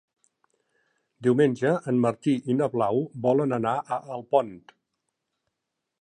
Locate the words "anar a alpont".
3.61-4.53